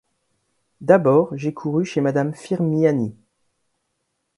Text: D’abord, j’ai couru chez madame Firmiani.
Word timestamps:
D’abord, 0.81 1.37
j’ai 1.37 1.53
couru 1.53 1.85
chez 1.85 2.01
madame 2.01 2.33
Firmiani. 2.33 3.15